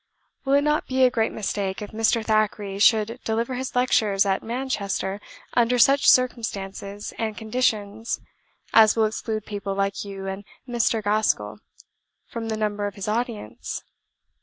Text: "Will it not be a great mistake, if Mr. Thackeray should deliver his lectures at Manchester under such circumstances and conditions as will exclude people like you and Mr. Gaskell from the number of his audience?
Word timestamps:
"Will 0.45 0.53
it 0.55 0.63
not 0.63 0.87
be 0.87 1.03
a 1.03 1.11
great 1.11 1.31
mistake, 1.31 1.79
if 1.79 1.91
Mr. 1.91 2.25
Thackeray 2.25 2.79
should 2.79 3.19
deliver 3.23 3.53
his 3.53 3.75
lectures 3.75 4.25
at 4.25 4.41
Manchester 4.41 5.21
under 5.53 5.77
such 5.77 6.09
circumstances 6.09 7.13
and 7.19 7.37
conditions 7.37 8.19
as 8.73 8.95
will 8.95 9.05
exclude 9.05 9.45
people 9.45 9.75
like 9.75 10.03
you 10.03 10.25
and 10.25 10.43
Mr. 10.67 11.03
Gaskell 11.03 11.59
from 12.25 12.47
the 12.49 12.57
number 12.57 12.87
of 12.87 12.95
his 12.95 13.07
audience? 13.07 13.83